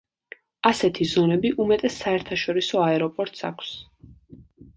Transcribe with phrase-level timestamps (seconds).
[0.69, 3.71] ასეთი ზონები უმეტეს საერთაშორისო აეროპორტს აქვს.